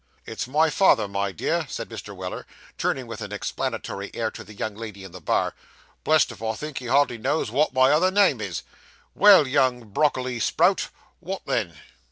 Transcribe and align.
'It's 0.25 0.47
my 0.47 0.71
father, 0.71 1.07
my 1.07 1.31
dear,' 1.31 1.67
said 1.69 1.87
Mr. 1.87 2.15
Weller, 2.15 2.47
turning 2.79 3.05
with 3.05 3.21
an 3.21 3.31
explanatory 3.31 4.09
air 4.15 4.31
to 4.31 4.43
the 4.43 4.55
young 4.55 4.73
lady 4.73 5.03
in 5.03 5.11
the 5.11 5.21
bar; 5.21 5.53
'blessed 6.03 6.31
if 6.31 6.41
I 6.41 6.55
think 6.55 6.79
he 6.79 6.87
hardly 6.87 7.19
knows 7.19 7.51
wot 7.51 7.71
my 7.71 7.91
other 7.91 8.09
name 8.09 8.41
is. 8.41 8.63
Well, 9.13 9.47
young 9.47 9.83
brockiley 9.91 10.39
sprout, 10.39 10.87
wot 11.19 11.43
then? 11.45 11.75